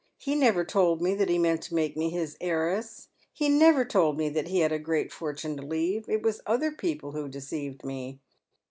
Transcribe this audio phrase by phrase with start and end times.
[0.17, 3.09] He never told me that he meant to make me his heiress.
[3.31, 6.09] He never told me that he had a great fortune to leave.
[6.09, 8.19] It was other people who deceived me.